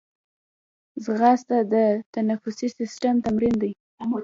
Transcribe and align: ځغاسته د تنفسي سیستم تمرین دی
ځغاسته 1.03 1.57
د 1.73 1.75
تنفسي 2.13 2.67
سیستم 2.77 3.15
تمرین 3.25 3.55
دی 3.63 3.71